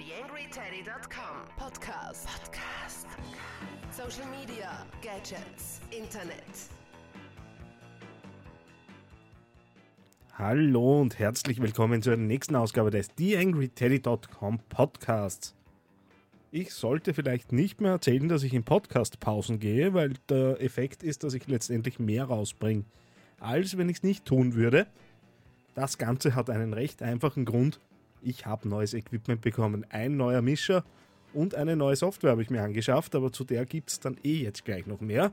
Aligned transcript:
TheAngryTeddy.com 0.00 1.44
Podcast. 1.58 2.26
Podcast. 2.26 3.06
Social 3.90 4.26
Media, 4.30 4.86
Gadgets, 5.02 5.82
Internet. 5.90 6.70
Hallo 10.32 11.02
und 11.02 11.18
herzlich 11.18 11.60
willkommen 11.60 12.00
zur 12.00 12.16
nächsten 12.16 12.56
Ausgabe 12.56 12.90
des 12.90 13.08
TheAngryTeddy.com 13.14 14.60
Podcasts. 14.70 15.54
Ich 16.50 16.72
sollte 16.72 17.12
vielleicht 17.12 17.52
nicht 17.52 17.82
mehr 17.82 17.92
erzählen, 17.92 18.26
dass 18.26 18.42
ich 18.42 18.54
in 18.54 18.64
Podcast-Pausen 18.64 19.58
gehe, 19.58 19.92
weil 19.92 20.14
der 20.30 20.62
Effekt 20.62 21.02
ist, 21.02 21.24
dass 21.24 21.34
ich 21.34 21.46
letztendlich 21.46 21.98
mehr 21.98 22.24
rausbringe, 22.24 22.84
als 23.38 23.76
wenn 23.76 23.90
ich 23.90 23.98
es 23.98 24.02
nicht 24.02 24.24
tun 24.24 24.54
würde. 24.54 24.86
Das 25.74 25.98
Ganze 25.98 26.34
hat 26.34 26.48
einen 26.48 26.72
recht 26.72 27.02
einfachen 27.02 27.44
Grund. 27.44 27.80
Ich 28.22 28.46
habe 28.46 28.68
neues 28.68 28.94
Equipment 28.94 29.40
bekommen, 29.40 29.86
ein 29.90 30.16
neuer 30.16 30.42
Mischer 30.42 30.84
und 31.32 31.54
eine 31.54 31.76
neue 31.76 31.96
Software 31.96 32.32
habe 32.32 32.42
ich 32.42 32.50
mir 32.50 32.62
angeschafft, 32.62 33.14
aber 33.14 33.32
zu 33.32 33.44
der 33.44 33.64
gibt 33.64 33.90
es 33.90 34.00
dann 34.00 34.16
eh 34.24 34.42
jetzt 34.42 34.64
gleich 34.64 34.86
noch 34.86 35.00
mehr. 35.00 35.32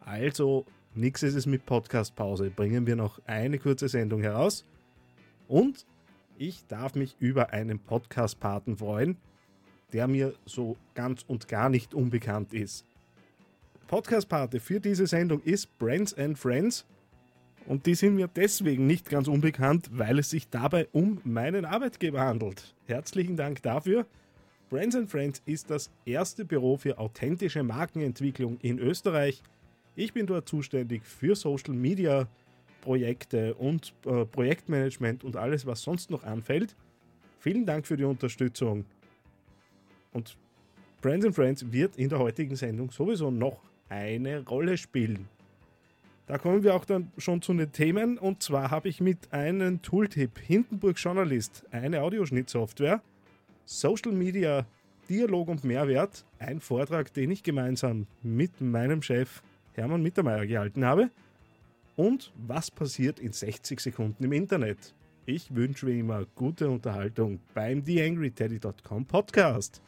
Also 0.00 0.64
nichts 0.94 1.22
ist 1.22 1.34
es 1.34 1.46
mit 1.46 1.66
Podcast-Pause. 1.66 2.50
Bringen 2.50 2.86
wir 2.86 2.96
noch 2.96 3.20
eine 3.26 3.58
kurze 3.58 3.88
Sendung 3.88 4.22
heraus. 4.22 4.64
Und 5.48 5.86
ich 6.38 6.66
darf 6.66 6.94
mich 6.94 7.16
über 7.18 7.50
einen 7.50 7.78
Podcast-Paten 7.78 8.76
freuen, 8.76 9.16
der 9.92 10.08
mir 10.08 10.34
so 10.46 10.76
ganz 10.94 11.24
und 11.26 11.48
gar 11.48 11.68
nicht 11.68 11.94
unbekannt 11.94 12.52
ist. 12.54 12.84
Podcast-Pate 13.88 14.60
für 14.60 14.80
diese 14.80 15.06
Sendung 15.06 15.42
ist 15.42 15.78
Brands 15.78 16.14
and 16.14 16.38
Friends 16.38 16.86
und 17.66 17.86
die 17.86 17.94
sind 17.94 18.16
mir 18.16 18.28
deswegen 18.28 18.86
nicht 18.86 19.08
ganz 19.08 19.28
unbekannt, 19.28 19.88
weil 19.92 20.18
es 20.18 20.30
sich 20.30 20.48
dabei 20.48 20.88
um 20.92 21.20
meinen 21.24 21.64
Arbeitgeber 21.64 22.20
handelt. 22.20 22.74
Herzlichen 22.86 23.36
Dank 23.36 23.62
dafür. 23.62 24.06
Brands 24.70 24.96
and 24.96 25.10
Friends 25.10 25.42
ist 25.44 25.70
das 25.70 25.90
erste 26.06 26.44
Büro 26.44 26.76
für 26.76 26.98
authentische 26.98 27.62
Markenentwicklung 27.62 28.58
in 28.62 28.78
Österreich. 28.78 29.42
Ich 29.96 30.12
bin 30.12 30.26
dort 30.26 30.48
zuständig 30.48 31.04
für 31.04 31.36
Social 31.36 31.74
Media 31.74 32.26
Projekte 32.80 33.54
und 33.54 33.92
äh, 34.06 34.24
Projektmanagement 34.24 35.24
und 35.24 35.36
alles, 35.36 35.66
was 35.66 35.82
sonst 35.82 36.10
noch 36.10 36.24
anfällt. 36.24 36.74
Vielen 37.38 37.66
Dank 37.66 37.86
für 37.86 37.96
die 37.96 38.04
Unterstützung. 38.04 38.84
Und 40.12 40.36
Brands 41.00 41.26
and 41.26 41.34
Friends 41.34 41.72
wird 41.72 41.96
in 41.96 42.08
der 42.08 42.18
heutigen 42.18 42.56
Sendung 42.56 42.90
sowieso 42.90 43.30
noch 43.30 43.58
eine 43.88 44.44
Rolle 44.46 44.76
spielen. 44.76 45.28
Da 46.26 46.38
kommen 46.38 46.62
wir 46.62 46.74
auch 46.74 46.84
dann 46.84 47.10
schon 47.18 47.42
zu 47.42 47.52
den 47.52 47.72
Themen. 47.72 48.18
Und 48.18 48.42
zwar 48.42 48.70
habe 48.70 48.88
ich 48.88 49.00
mit 49.00 49.32
einem 49.32 49.82
Tooltip 49.82 50.38
Hindenburg 50.38 50.98
Journalist, 50.98 51.64
eine 51.70 52.02
Audioschnittsoftware, 52.02 53.02
Social 53.64 54.12
Media, 54.12 54.64
Dialog 55.08 55.48
und 55.48 55.64
Mehrwert, 55.64 56.24
ein 56.38 56.60
Vortrag, 56.60 57.12
den 57.12 57.30
ich 57.30 57.42
gemeinsam 57.42 58.06
mit 58.22 58.60
meinem 58.60 59.02
Chef 59.02 59.42
Hermann 59.74 60.02
Mittermeier 60.02 60.46
gehalten 60.46 60.84
habe. 60.84 61.10
Und 61.96 62.32
was 62.36 62.70
passiert 62.70 63.20
in 63.20 63.32
60 63.32 63.80
Sekunden 63.80 64.24
im 64.24 64.32
Internet? 64.32 64.94
Ich 65.26 65.54
wünsche 65.54 65.86
wie 65.86 66.00
immer 66.00 66.24
gute 66.34 66.68
Unterhaltung 66.68 67.40
beim 67.54 67.84
TheAngryTeddy.com 67.84 69.06
Podcast. 69.06 69.82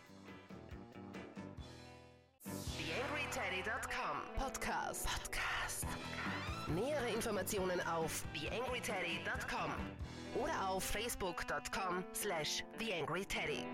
Informationen 7.45 7.81
auf 7.83 8.25
TheAngryTeddy.com 8.33 10.43
oder 10.43 10.71
auf 10.71 10.83
Facebook.com 10.83 12.03
slash 12.15 12.65
TheAngryTeddy. 12.79 13.65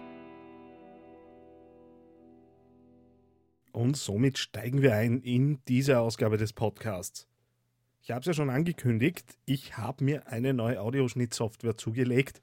Und 3.73 3.97
somit 3.97 4.39
steigen 4.39 4.83
wir 4.83 4.97
ein 4.97 5.21
in 5.21 5.61
diese 5.69 6.01
Ausgabe 6.01 6.37
des 6.37 6.53
Podcasts. 6.53 7.29
Ich 8.03 8.11
habe 8.11 8.21
es 8.21 8.27
ja 8.27 8.35
schon 8.35 8.51
angekündigt, 8.51 9.39
ich 9.47 9.77
habe 9.77 10.03
mir 10.03 10.27
eine 10.27 10.53
neue 10.53 10.81
Audioschnittsoftware 10.81 11.77
zugelegt 11.77 12.41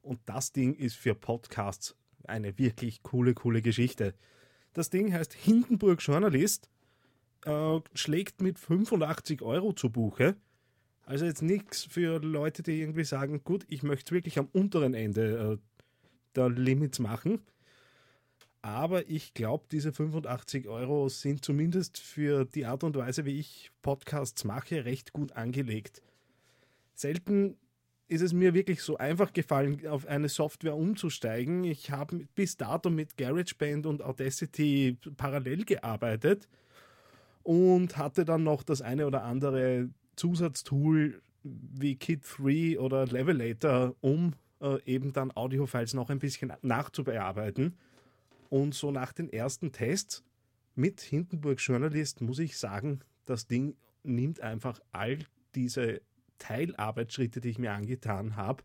und 0.00 0.18
das 0.24 0.52
Ding 0.52 0.72
ist 0.72 0.96
für 0.96 1.14
Podcasts 1.14 1.94
eine 2.24 2.56
wirklich 2.56 3.02
coole, 3.02 3.34
coole 3.34 3.60
Geschichte. 3.60 4.14
Das 4.72 4.88
Ding 4.88 5.12
heißt 5.12 5.34
Hindenburg 5.34 6.00
Journalist, 6.00 6.70
äh, 7.44 7.80
schlägt 7.92 8.40
mit 8.40 8.58
85 8.58 9.42
Euro 9.42 9.74
zu 9.74 9.90
Buche. 9.90 10.36
Also 11.10 11.24
jetzt 11.24 11.42
nichts 11.42 11.82
für 11.82 12.20
Leute, 12.20 12.62
die 12.62 12.80
irgendwie 12.80 13.02
sagen, 13.02 13.42
gut, 13.42 13.66
ich 13.68 13.82
möchte 13.82 14.10
es 14.10 14.12
wirklich 14.12 14.38
am 14.38 14.46
unteren 14.52 14.94
Ende 14.94 15.58
äh, 15.58 15.80
der 16.36 16.48
Limits 16.50 17.00
machen. 17.00 17.40
Aber 18.62 19.10
ich 19.10 19.34
glaube, 19.34 19.64
diese 19.72 19.92
85 19.92 20.68
Euro 20.68 21.08
sind 21.08 21.44
zumindest 21.44 21.98
für 21.98 22.44
die 22.44 22.64
Art 22.64 22.84
und 22.84 22.96
Weise, 22.96 23.24
wie 23.24 23.40
ich 23.40 23.72
Podcasts 23.82 24.44
mache, 24.44 24.84
recht 24.84 25.12
gut 25.12 25.32
angelegt. 25.32 26.00
Selten 26.94 27.56
ist 28.06 28.20
es 28.20 28.32
mir 28.32 28.54
wirklich 28.54 28.80
so 28.80 28.96
einfach 28.96 29.32
gefallen, 29.32 29.84
auf 29.88 30.06
eine 30.06 30.28
Software 30.28 30.76
umzusteigen. 30.76 31.64
Ich 31.64 31.90
habe 31.90 32.28
bis 32.36 32.56
dato 32.56 32.88
mit 32.88 33.16
GarageBand 33.16 33.84
und 33.86 34.00
Audacity 34.00 34.96
parallel 35.16 35.64
gearbeitet 35.64 36.48
und 37.42 37.96
hatte 37.96 38.24
dann 38.24 38.44
noch 38.44 38.62
das 38.62 38.80
eine 38.80 39.08
oder 39.08 39.24
andere 39.24 39.90
Zusatztool 40.16 41.22
wie 41.42 41.96
Kit 41.96 42.22
3 42.38 42.78
oder 42.78 43.06
Levelator, 43.06 43.94
um 44.00 44.34
äh, 44.60 44.82
eben 44.84 45.12
dann 45.12 45.30
Audiofiles 45.34 45.94
noch 45.94 46.10
ein 46.10 46.18
bisschen 46.18 46.52
nachzubearbeiten. 46.62 47.76
Und 48.48 48.74
so 48.74 48.90
nach 48.90 49.12
den 49.12 49.32
ersten 49.32 49.72
Tests 49.72 50.24
mit 50.74 51.00
Hindenburg 51.00 51.60
Journalist 51.60 52.20
muss 52.20 52.38
ich 52.38 52.58
sagen, 52.58 53.00
das 53.24 53.46
Ding 53.46 53.76
nimmt 54.02 54.40
einfach 54.40 54.80
all 54.92 55.18
diese 55.54 56.00
Teilarbeitsschritte, 56.38 57.40
die 57.40 57.50
ich 57.50 57.58
mir 57.58 57.72
angetan 57.72 58.36
habe, 58.36 58.64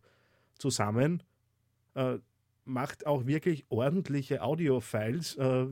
zusammen, 0.58 1.22
äh, 1.94 2.18
macht 2.64 3.06
auch 3.06 3.26
wirklich 3.26 3.64
ordentliche 3.68 4.42
Audio-Files, 4.42 5.36
äh, 5.36 5.66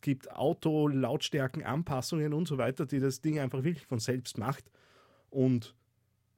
gibt 0.00 0.32
Auto-Lautstärken, 0.32 1.64
Anpassungen 1.64 2.32
und 2.32 2.46
so 2.46 2.58
weiter, 2.58 2.86
die 2.86 3.00
das 3.00 3.20
Ding 3.20 3.38
einfach 3.38 3.64
wirklich 3.64 3.86
von 3.86 3.98
selbst 3.98 4.38
macht. 4.38 4.70
Und 5.30 5.74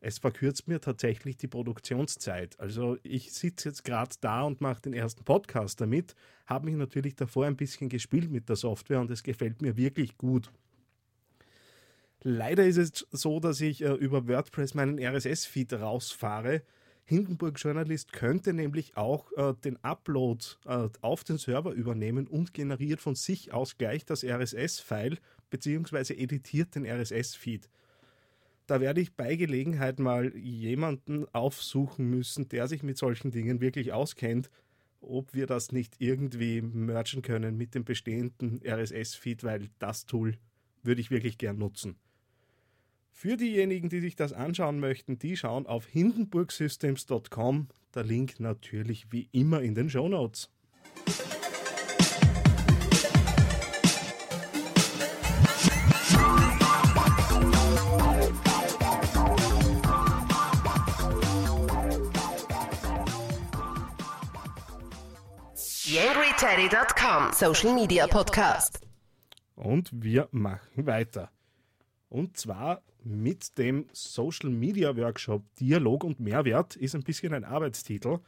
es 0.00 0.18
verkürzt 0.18 0.66
mir 0.66 0.80
tatsächlich 0.80 1.36
die 1.36 1.46
Produktionszeit. 1.46 2.58
Also 2.58 2.96
ich 3.02 3.32
sitze 3.32 3.68
jetzt 3.68 3.84
gerade 3.84 4.16
da 4.20 4.42
und 4.42 4.60
mache 4.60 4.80
den 4.80 4.94
ersten 4.94 5.24
Podcast 5.24 5.80
damit, 5.80 6.14
habe 6.46 6.66
mich 6.66 6.74
natürlich 6.74 7.16
davor 7.16 7.46
ein 7.46 7.56
bisschen 7.56 7.90
gespielt 7.90 8.30
mit 8.30 8.48
der 8.48 8.56
Software 8.56 9.00
und 9.00 9.10
es 9.10 9.22
gefällt 9.22 9.60
mir 9.60 9.76
wirklich 9.76 10.16
gut. 10.16 10.50
Leider 12.22 12.66
ist 12.66 12.76
es 12.76 13.06
so, 13.10 13.40
dass 13.40 13.60
ich 13.60 13.82
äh, 13.82 13.92
über 13.92 14.26
WordPress 14.26 14.74
meinen 14.74 14.98
RSS-Feed 14.98 15.74
rausfahre. 15.74 16.62
Hindenburg 17.04 17.58
Journalist 17.58 18.12
könnte 18.12 18.52
nämlich 18.52 18.96
auch 18.96 19.32
äh, 19.32 19.54
den 19.64 19.82
Upload 19.82 20.44
äh, 20.64 20.88
auf 21.00 21.24
den 21.24 21.38
Server 21.38 21.72
übernehmen 21.72 22.26
und 22.26 22.54
generiert 22.54 23.00
von 23.00 23.16
sich 23.16 23.52
aus 23.52 23.78
gleich 23.78 24.04
das 24.04 24.22
RSS-File 24.22 25.18
bzw. 25.50 26.14
editiert 26.14 26.74
den 26.74 26.86
RSS-Feed. 26.86 27.68
Da 28.70 28.80
werde 28.80 29.00
ich 29.00 29.16
bei 29.16 29.34
Gelegenheit 29.34 29.98
mal 29.98 30.32
jemanden 30.36 31.26
aufsuchen 31.34 32.08
müssen, 32.08 32.48
der 32.50 32.68
sich 32.68 32.84
mit 32.84 32.98
solchen 32.98 33.32
Dingen 33.32 33.60
wirklich 33.60 33.92
auskennt, 33.92 34.48
ob 35.00 35.34
wir 35.34 35.48
das 35.48 35.72
nicht 35.72 35.96
irgendwie 35.98 36.62
mergen 36.62 37.22
können 37.22 37.56
mit 37.56 37.74
dem 37.74 37.84
bestehenden 37.84 38.60
RSS-Feed, 38.64 39.42
weil 39.42 39.70
das 39.80 40.06
Tool 40.06 40.38
würde 40.84 41.00
ich 41.00 41.10
wirklich 41.10 41.36
gern 41.36 41.58
nutzen. 41.58 41.96
Für 43.10 43.36
diejenigen, 43.36 43.88
die 43.88 43.98
sich 43.98 44.14
das 44.14 44.32
anschauen 44.32 44.78
möchten, 44.78 45.18
die 45.18 45.36
schauen 45.36 45.66
auf 45.66 45.86
hindenburgsystems.com. 45.86 47.66
Der 47.92 48.04
Link 48.04 48.38
natürlich 48.38 49.10
wie 49.10 49.28
immer 49.32 49.62
in 49.62 49.74
den 49.74 49.90
Show 49.90 50.08
Notes. 50.08 50.48
TheAngryTeddy.com 66.00 67.34
Social 67.34 67.74
Media 67.74 68.06
Podcast. 68.06 68.80
Und 69.54 69.90
wir 69.92 70.28
machen 70.30 70.86
weiter. 70.86 71.30
Und 72.08 72.38
zwar 72.38 72.80
mit 73.04 73.58
dem 73.58 73.84
Social 73.92 74.48
Media 74.48 74.96
Workshop 74.96 75.42
Dialog 75.56 76.04
und 76.04 76.18
Mehrwert 76.18 76.74
ist 76.76 76.94
ein 76.94 77.02
bisschen 77.02 77.34
ein 77.34 77.44
Arbeitstitel. 77.44 78.20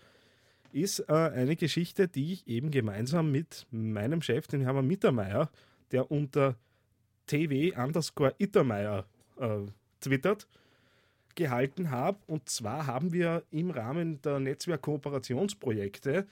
Ist 0.70 0.98
äh, 1.08 1.14
eine 1.14 1.56
Geschichte, 1.56 2.08
die 2.08 2.34
ich 2.34 2.46
eben 2.46 2.70
gemeinsam 2.70 3.32
mit 3.32 3.66
meinem 3.70 4.20
Chef, 4.20 4.46
den 4.48 4.60
Hermann 4.60 4.86
Mittermeier, 4.86 5.48
der 5.92 6.10
unter 6.10 6.56
tw 7.26 7.72
underscore 7.74 8.34
Ittermeier 8.36 9.06
äh, 9.38 9.60
twittert, 10.02 10.46
gehalten 11.36 11.90
habe. 11.90 12.18
Und 12.26 12.50
zwar 12.50 12.86
haben 12.86 13.14
wir 13.14 13.44
im 13.50 13.70
Rahmen 13.70 14.20
der 14.20 14.40
Netzwerkkooperationsprojekte 14.40 16.26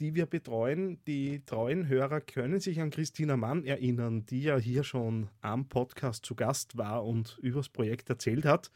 die 0.00 0.14
wir 0.14 0.26
betreuen. 0.26 0.98
Die 1.06 1.42
treuen 1.44 1.88
Hörer 1.88 2.20
können 2.20 2.60
sich 2.60 2.80
an 2.80 2.90
Christina 2.90 3.36
Mann 3.36 3.64
erinnern, 3.64 4.26
die 4.26 4.42
ja 4.42 4.56
hier 4.56 4.84
schon 4.84 5.28
am 5.40 5.68
Podcast 5.68 6.24
zu 6.24 6.34
Gast 6.34 6.76
war 6.76 7.04
und 7.04 7.38
übers 7.42 7.68
Projekt 7.68 8.10
erzählt 8.10 8.44
hat. 8.44 8.70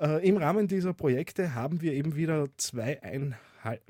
Äh, 0.00 0.26
Im 0.26 0.36
Rahmen 0.36 0.68
dieser 0.68 0.94
Projekte 0.94 1.54
haben 1.54 1.82
wir 1.82 1.92
eben 1.92 2.14
wieder 2.14 2.46
zwei, 2.56 3.02
ein, 3.02 3.34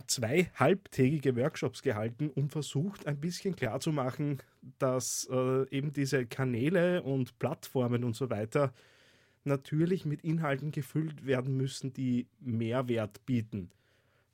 zwei 0.06 0.50
halbtägige 0.54 1.36
Workshops 1.36 1.82
gehalten 1.82 2.30
und 2.30 2.50
versucht 2.50 3.06
ein 3.06 3.20
bisschen 3.20 3.54
klarzumachen, 3.54 4.38
dass 4.78 5.28
äh, 5.30 5.68
eben 5.70 5.92
diese 5.92 6.26
Kanäle 6.26 7.02
und 7.02 7.38
Plattformen 7.38 8.04
und 8.04 8.16
so 8.16 8.30
weiter 8.30 8.72
natürlich 9.44 10.04
mit 10.04 10.22
Inhalten 10.22 10.72
gefüllt 10.72 11.26
werden 11.26 11.56
müssen, 11.56 11.92
die 11.92 12.26
Mehrwert 12.40 13.24
bieten. 13.26 13.70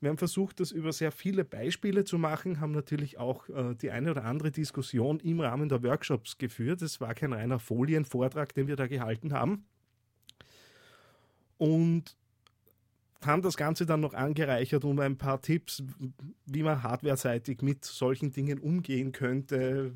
Wir 0.05 0.11
haben 0.11 0.19
versucht, 0.19 0.61
das 0.61 0.71
über 0.71 0.93
sehr 0.93 1.11
viele 1.11 1.47
Beispiele 1.47 2.05
zu 2.05 2.19
machen, 2.19 2.61
haben 2.61 2.73
natürlich 2.73 3.17
auch 3.17 3.49
äh, 3.49 3.75
die 3.75 3.91
eine 3.91 4.11
oder 4.11 4.25
andere 4.25 4.51
Diskussion 4.51 5.19
im 5.21 5.41
Rahmen 5.41 5.71
der 5.71 5.83
Workshops 5.83 6.37
geführt. 6.37 6.83
Es 6.83 7.01
war 7.01 7.15
kein 7.15 7.33
reiner 7.33 7.59
Folienvortrag, 7.59 8.53
den 8.53 8.67
wir 8.67 8.77
da 8.77 8.87
gehalten 8.87 9.33
haben. 9.33 9.65
Und 11.57 12.19
haben 13.23 13.41
das 13.41 13.57
Ganze 13.57 13.87
dann 13.87 14.01
noch 14.01 14.13
angereichert 14.13 14.85
um 14.85 14.99
ein 14.99 15.17
paar 15.17 15.41
Tipps, 15.41 15.83
wie 16.45 16.63
man 16.63 16.83
hardwareseitig 16.83 17.63
mit 17.63 17.87
solchen 17.87 18.31
Dingen 18.31 18.59
umgehen 18.59 19.13
könnte. 19.13 19.95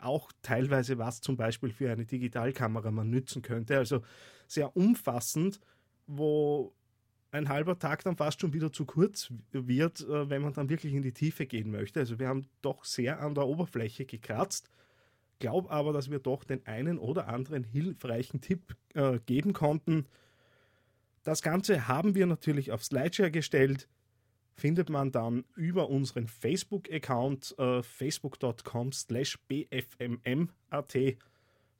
Auch 0.00 0.32
teilweise, 0.40 0.96
was 0.96 1.20
zum 1.20 1.36
Beispiel 1.36 1.70
für 1.70 1.92
eine 1.92 2.06
Digitalkamera 2.06 2.90
man 2.90 3.10
nützen 3.10 3.42
könnte. 3.42 3.76
Also 3.76 4.00
sehr 4.46 4.74
umfassend, 4.74 5.60
wo 6.06 6.72
ein 7.32 7.48
halber 7.48 7.78
Tag 7.78 8.02
dann 8.04 8.16
fast 8.16 8.40
schon 8.40 8.52
wieder 8.52 8.72
zu 8.72 8.84
kurz 8.84 9.32
wird, 9.52 10.00
äh, 10.00 10.28
wenn 10.28 10.42
man 10.42 10.52
dann 10.52 10.68
wirklich 10.68 10.94
in 10.94 11.02
die 11.02 11.12
Tiefe 11.12 11.46
gehen 11.46 11.70
möchte. 11.70 12.00
Also 12.00 12.18
wir 12.18 12.28
haben 12.28 12.46
doch 12.62 12.84
sehr 12.84 13.20
an 13.20 13.34
der 13.34 13.46
Oberfläche 13.46 14.04
gekratzt, 14.04 14.70
glaube 15.38 15.70
aber, 15.70 15.92
dass 15.92 16.10
wir 16.10 16.18
doch 16.18 16.44
den 16.44 16.66
einen 16.66 16.98
oder 16.98 17.28
anderen 17.28 17.64
hilfreichen 17.64 18.40
Tipp 18.40 18.76
äh, 18.94 19.18
geben 19.26 19.52
konnten. 19.52 20.06
Das 21.22 21.42
Ganze 21.42 21.86
haben 21.86 22.14
wir 22.14 22.26
natürlich 22.26 22.72
auf 22.72 22.84
Slideshare 22.84 23.30
gestellt, 23.30 23.88
findet 24.54 24.90
man 24.90 25.12
dann 25.12 25.44
über 25.54 25.88
unseren 25.88 26.26
Facebook-Account 26.26 27.54
äh, 27.58 27.82
facebook.com 27.82 28.92
slash 28.92 29.38
bfmmat 29.48 30.96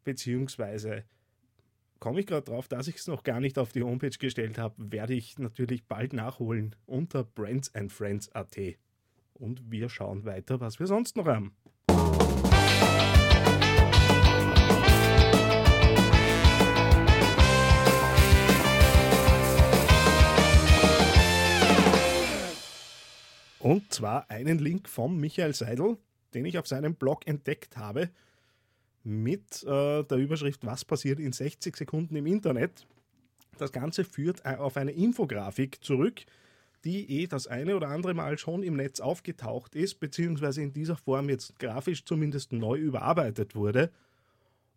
beziehungsweise 0.05 1.05
komme 2.01 2.21
ich 2.21 2.27
gerade 2.27 2.51
drauf, 2.51 2.67
dass 2.67 2.89
ich 2.89 2.97
es 2.97 3.07
noch 3.07 3.23
gar 3.23 3.41
nicht 3.41 3.59
auf 3.59 3.73
die 3.73 3.83
Homepage 3.83 4.09
gestellt 4.09 4.59
habe, 4.59 4.75
werde 4.91 5.15
ich 5.15 5.39
natürlich 5.39 5.85
bald 5.85 6.15
nachholen 6.15 6.75
unter 6.87 7.23
brandsandfriends.at. 7.23 8.57
Und 9.35 9.71
wir 9.71 9.89
schauen 9.89 10.25
weiter, 10.25 10.61
was 10.61 10.81
wir 10.81 10.87
sonst 10.87 11.17
noch 11.17 11.27
haben. 11.27 11.55
Und 23.59 23.93
zwar 23.93 24.31
einen 24.31 24.59
Link 24.59 24.89
von 24.89 25.19
Michael 25.19 25.55
Seidel, 25.55 25.99
den 26.33 26.47
ich 26.47 26.59
auf 26.59 26.67
seinem 26.67 26.95
Blog 26.95 27.27
entdeckt 27.27 27.77
habe 27.77 28.11
mit 29.05 29.63
äh, 29.65 30.05
der 30.05 30.19
Überschrift 30.19 30.65
Was 30.67 30.85
passiert 30.85 31.21
in 31.21 31.33
60 31.33 31.77
Sekunden 31.77 32.17
im 32.17 32.27
Internet. 32.27 32.87
Das 33.59 33.73
Ganze 33.73 34.05
führt 34.05 34.45
äh, 34.45 34.57
auf 34.57 34.77
eine 34.77 34.93
Infografik 34.93 35.83
zurück, 35.83 36.23
die 36.85 37.21
eh 37.21 37.27
das 37.27 37.47
eine 37.47 37.77
oder 37.77 37.89
andere 37.89 38.15
Mal 38.15 38.39
schon 38.39 38.63
im 38.63 38.77
Netz 38.77 39.01
aufgetaucht 39.01 39.75
ist, 39.75 40.01
beziehungsweise 40.01 40.63
in 40.63 40.73
dieser 40.73 40.97
Form 40.97 41.29
jetzt 41.29 41.59
grafisch 41.59 42.05
zumindest 42.05 42.53
neu 42.53 42.79
überarbeitet 42.79 43.55
wurde 43.55 43.91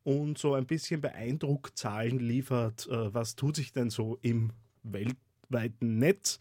und 0.04 0.38
so 0.38 0.54
ein 0.54 0.66
bisschen 0.66 1.02
Beeindruckzahlen 1.02 2.20
liefert, 2.20 2.88
äh, 2.88 3.14
was 3.14 3.36
tut 3.36 3.56
sich 3.56 3.72
denn 3.72 3.90
so 3.90 4.18
im 4.22 4.52
weltweiten 4.84 5.98
Netz. 5.98 6.40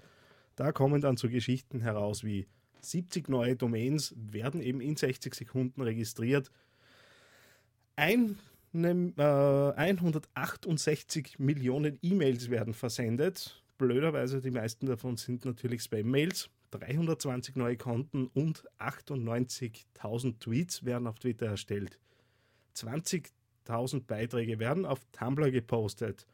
Da 0.57 0.73
kommen 0.73 1.01
dann 1.01 1.17
so 1.17 1.29
Geschichten 1.29 1.81
heraus 1.81 2.25
wie 2.25 2.47
70 2.81 3.29
neue 3.29 3.57
Domains 3.57 4.15
werden 4.17 4.61
eben 4.61 4.81
in 4.81 4.97
60 4.97 5.35
Sekunden 5.35 5.83
registriert, 5.83 6.51
ein, 7.97 8.39
ne, 8.73 9.13
äh, 9.17 9.81
168 9.81 11.39
Millionen 11.39 11.99
E-Mails 12.03 12.51
werden 12.51 12.75
versendet. 12.75 13.63
Blöderweise, 13.79 14.41
die 14.41 14.51
meisten 14.51 14.87
davon 14.87 15.17
sind 15.17 15.45
natürlich 15.45 15.83
Spam-Mails. 15.83 16.51
320 16.71 17.57
neue 17.57 17.77
Konten 17.77 18.29
und 18.29 18.65
98.000 18.79 20.39
Tweets 20.41 20.85
werden 20.85 21.07
auf 21.07 21.19
Twitter 21.19 21.47
erstellt. 21.47 21.99
20.000 22.75 24.07
Beiträge 24.07 24.59
werden 24.59 24.87
auf 24.87 25.01
Tumblr 25.13 25.51
gepostet. 25.51 26.27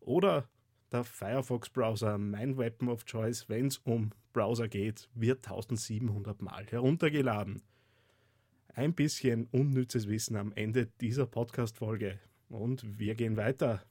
Oder 0.00 0.48
der 0.90 1.04
Firefox-Browser, 1.04 2.18
mein 2.18 2.58
Weapon 2.58 2.88
of 2.88 3.04
Choice, 3.04 3.48
wenn 3.48 3.68
es 3.68 3.78
um 3.78 4.10
Browser 4.32 4.66
geht, 4.66 5.08
wird 5.14 5.46
1700 5.46 6.42
Mal 6.42 6.66
heruntergeladen 6.66 7.62
ein 8.74 8.94
bisschen 8.94 9.46
unnützes 9.52 10.08
Wissen 10.08 10.36
am 10.36 10.52
Ende 10.52 10.86
dieser 11.00 11.26
Podcast-Folge. 11.26 12.18
Und 12.48 12.98
wir 12.98 13.14
gehen 13.14 13.36
weiter. 13.36 13.82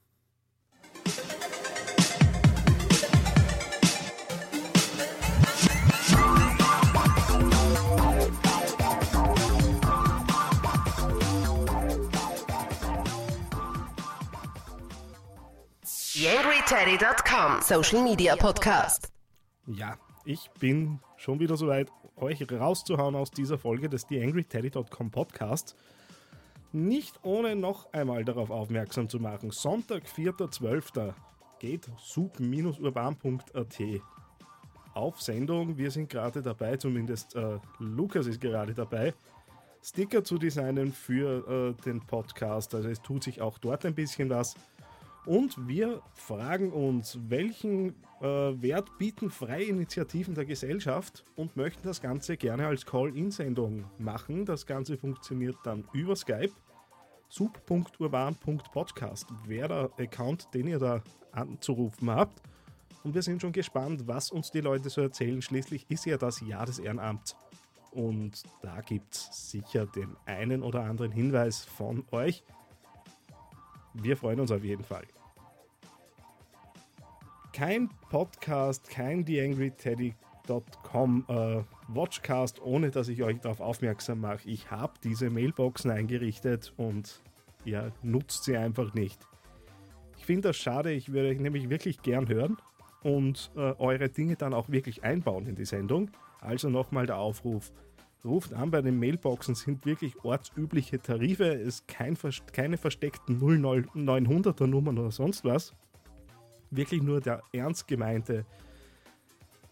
YangryTeddy.com 16.16 17.62
Social 17.62 18.04
Media 18.04 18.36
Podcast. 18.36 19.12
Ja, 19.66 19.98
ich 20.26 20.50
bin 20.60 21.00
schon 21.18 21.40
wieder 21.40 21.58
soweit 21.58 21.90
euch 22.24 22.52
rauszuhauen 22.52 23.16
aus 23.16 23.32
dieser 23.32 23.58
Folge 23.58 23.90
des 23.90 24.08
TheAngryTeddy.com 24.08 25.12
Podcast. 25.12 25.76
Nicht 26.72 27.20
ohne 27.24 27.56
noch 27.56 27.94
einmal 27.94 28.26
darauf 28.26 28.50
aufmerksam 28.50 29.08
zu 29.08 29.20
machen. 29.20 29.52
Sonntag, 29.52 30.06
4.12. 30.06 31.14
geht 31.60 31.88
sup-urban.at 32.00 33.82
auf 34.94 35.22
Sendung. 35.22 35.78
Wir 35.78 35.92
sind 35.92 36.10
gerade 36.10 36.42
dabei, 36.42 36.78
zumindest 36.78 37.36
äh, 37.36 37.60
Lukas 37.80 38.26
ist 38.28 38.42
gerade 38.42 38.74
dabei, 38.74 39.14
Sticker 39.84 40.24
zu 40.24 40.38
designen 40.38 40.94
für 40.94 41.76
äh, 41.78 41.84
den 41.84 42.02
Podcast. 42.02 42.74
Also 42.74 42.90
es 42.90 43.02
tut 43.02 43.24
sich 43.24 43.42
auch 43.42 43.58
dort 43.58 43.86
ein 43.86 43.96
bisschen 43.96 44.30
was. 44.30 44.56
Und 45.26 45.68
wir 45.68 46.02
fragen 46.14 46.72
uns, 46.72 47.18
welchen 47.30 47.96
äh, 48.22 48.26
Wert 48.62 48.98
bieten 48.98 49.30
freie 49.30 49.64
Initiativen 49.64 50.36
der 50.36 50.44
Gesellschaft 50.46 51.24
und 51.36 51.56
möchten 51.56 51.88
das 51.88 52.02
Ganze 52.02 52.36
gerne 52.36 52.68
als 52.68 52.86
Call-In-Sendung 52.86 53.86
machen. 53.98 54.46
Das 54.46 54.66
Ganze 54.66 54.98
funktioniert 54.98 55.56
dann 55.64 55.86
über 55.94 56.18
Skype. 56.18 56.52
sub.urban.podcast 57.30 59.28
wäre 59.46 59.92
der 59.98 60.06
Account, 60.06 60.54
den 60.54 60.68
ihr 60.68 60.80
da 60.80 61.02
anzurufen 61.32 62.10
habt. 62.10 62.42
Und 63.04 63.16
wir 63.16 63.22
sind 63.22 63.42
schon 63.42 63.54
gespannt, 63.54 64.08
was 64.08 64.30
uns 64.30 64.52
die 64.52 64.62
Leute 64.62 64.90
so 64.90 65.02
erzählen. 65.02 65.42
Schließlich 65.42 65.86
ist 65.90 66.06
ja 66.06 66.18
das 66.18 66.42
Jahr 66.42 66.66
des 66.66 66.80
Ehrenamts. 66.80 67.38
Und 67.92 68.44
da 68.62 68.82
gibt 68.82 69.14
es 69.14 69.52
sicher 69.52 69.86
den 69.86 70.16
einen 70.26 70.64
oder 70.64 70.84
anderen 70.84 71.12
Hinweis 71.12 71.64
von 71.64 72.04
euch. 72.12 72.44
Wir 73.94 74.18
freuen 74.18 74.40
uns 74.40 74.52
auf 74.52 74.64
jeden 74.64 74.84
Fall. 74.84 75.06
Kein 77.52 77.90
Podcast, 78.10 78.90
kein 78.90 79.26
TheAngryTeddy.com 79.26 81.26
äh, 81.28 81.62
Watchcast, 81.88 82.62
ohne 82.62 82.90
dass 82.90 83.08
ich 83.08 83.22
euch 83.22 83.40
darauf 83.40 83.60
aufmerksam 83.60 84.22
mache. 84.22 84.50
Ich 84.50 84.72
habe 84.72 84.94
diese 85.04 85.30
Mailboxen 85.30 85.92
eingerichtet 85.92 86.74
und 86.78 87.22
ihr 87.66 87.92
nutzt 88.02 88.46
sie 88.46 88.58
einfach 88.58 88.96
nicht. 88.96 89.20
Ich 90.18 90.26
finde 90.26 90.50
das 90.50 90.58
schade, 90.58 90.92
ich 90.92 91.14
würde 91.14 91.30
euch 91.30 91.40
nämlich 91.40 91.70
wirklich 91.70 92.02
gern 92.02 92.28
hören 92.28 92.58
und 93.04 93.52
äh, 93.56 93.74
eure 93.78 94.10
Dinge 94.10 94.36
dann 94.36 94.54
auch 94.54 94.70
wirklich 94.70 95.04
einbauen 95.04 95.46
in 95.46 95.56
die 95.56 95.66
Sendung. 95.66 96.10
Also 96.40 96.70
nochmal 96.70 97.06
der 97.06 97.18
Aufruf, 97.18 97.72
ruft 98.26 98.54
an, 98.54 98.72
bei 98.72 98.82
den 98.82 99.00
Mailboxen 99.00 99.56
sind 99.56 99.86
wirklich 99.86 100.24
ortsübliche 100.24 101.00
Tarife, 101.00 101.46
es 101.46 101.80
ist 101.80 101.88
kein, 101.88 102.18
keine 102.52 102.78
versteckten 102.78 103.40
0900er 103.40 104.68
Nummern 104.68 104.98
oder 104.98 105.12
sonst 105.12 105.44
was. 105.44 105.74
Wirklich 106.72 107.04
nur 107.04 107.22
der 107.22 107.44
ernst 107.52 107.88
gemeinte 107.88 108.46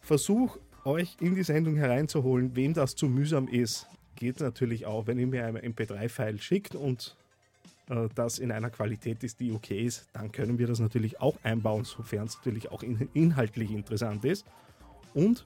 Versuch, 0.01 0.57
euch 0.83 1.17
in 1.19 1.35
die 1.35 1.43
Sendung 1.43 1.75
hereinzuholen, 1.75 2.55
wem 2.55 2.73
das 2.73 2.95
zu 2.95 3.07
mühsam 3.07 3.47
ist, 3.47 3.87
geht 4.15 4.39
natürlich 4.39 4.85
auch, 4.85 5.07
wenn 5.07 5.19
ihr 5.19 5.27
mir 5.27 5.45
ein 5.45 5.57
MP3-File 5.57 6.41
schickt 6.41 6.75
und 6.75 7.15
äh, 7.89 8.07
das 8.15 8.39
in 8.39 8.51
einer 8.51 8.69
Qualität 8.69 9.23
ist, 9.23 9.39
die 9.39 9.51
okay 9.51 9.85
ist, 9.85 10.07
dann 10.13 10.31
können 10.31 10.57
wir 10.57 10.67
das 10.67 10.79
natürlich 10.79 11.21
auch 11.21 11.37
einbauen, 11.43 11.83
sofern 11.83 12.25
es 12.25 12.37
natürlich 12.37 12.71
auch 12.71 12.83
in, 12.83 13.09
inhaltlich 13.13 13.71
interessant 13.71 14.25
ist. 14.25 14.45
Und 15.13 15.45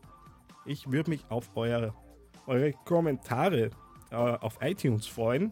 ich 0.65 0.91
würde 0.91 1.09
mich 1.09 1.25
auf 1.29 1.49
euer 1.55 1.93
eure 2.47 2.73
Kommentare 2.85 3.71
äh, 4.11 4.15
auf 4.15 4.57
iTunes 4.61 5.07
freuen. 5.07 5.51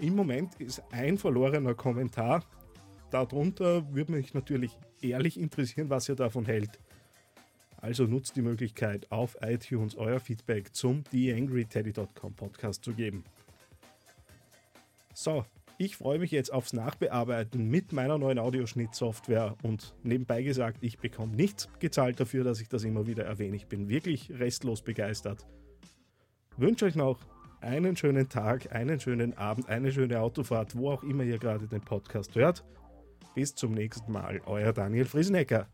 Im 0.00 0.16
Moment 0.16 0.54
ist 0.60 0.82
ein 0.90 1.18
verlorener 1.18 1.74
Kommentar. 1.74 2.44
Darunter 3.10 3.92
würde 3.94 4.12
mich 4.12 4.34
natürlich 4.34 4.78
ehrlich 5.02 5.38
interessieren, 5.38 5.90
was 5.90 6.08
ihr 6.08 6.14
davon 6.14 6.46
hält. 6.46 6.78
Also 7.76 8.04
nutzt 8.04 8.36
die 8.36 8.42
Möglichkeit, 8.42 9.10
auf 9.10 9.36
iTunes 9.40 9.96
euer 9.96 10.20
Feedback 10.20 10.74
zum 10.74 11.04
TheAngryTeddy.com 11.04 12.34
Podcast 12.34 12.84
zu 12.84 12.92
geben. 12.92 13.24
So, 15.14 15.44
ich 15.78 15.96
freue 15.96 16.18
mich 16.18 16.30
jetzt 16.30 16.52
aufs 16.52 16.74
Nachbearbeiten 16.74 17.68
mit 17.68 17.92
meiner 17.92 18.18
neuen 18.18 18.38
Audioschnittsoftware 18.38 19.56
und 19.62 19.94
nebenbei 20.02 20.42
gesagt, 20.42 20.78
ich 20.82 20.98
bekomme 20.98 21.34
nichts 21.34 21.70
gezahlt 21.78 22.20
dafür, 22.20 22.44
dass 22.44 22.60
ich 22.60 22.68
das 22.68 22.84
immer 22.84 23.06
wieder 23.06 23.24
erwähne. 23.24 23.56
Ich 23.56 23.66
bin 23.66 23.88
wirklich 23.88 24.30
restlos 24.30 24.82
begeistert. 24.82 25.46
Wünsche 26.60 26.84
euch 26.84 26.94
noch 26.94 27.18
einen 27.62 27.96
schönen 27.96 28.28
Tag, 28.28 28.70
einen 28.70 29.00
schönen 29.00 29.32
Abend, 29.38 29.70
eine 29.70 29.90
schöne 29.90 30.20
Autofahrt, 30.20 30.76
wo 30.76 30.90
auch 30.90 31.02
immer 31.02 31.22
ihr 31.22 31.38
gerade 31.38 31.66
den 31.66 31.80
Podcast 31.80 32.34
hört. 32.34 32.66
Bis 33.34 33.54
zum 33.54 33.72
nächsten 33.72 34.12
Mal, 34.12 34.42
euer 34.44 34.74
Daniel 34.74 35.06
Friesenecker. 35.06 35.66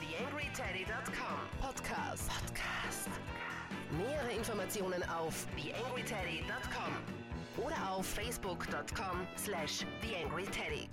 TheAngryTeddy.com 0.00 1.60
Podcast. 1.60 2.30
Podcast. 2.30 3.10
Nähere 3.98 4.32
Informationen 4.34 5.02
auf 5.10 5.46
TheAngryTeddy.com 5.56 7.66
oder 7.66 7.92
auf 7.92 8.06
Facebook.com 8.06 9.26
slash 9.36 9.84
TheAngryTeddy. 10.00 10.88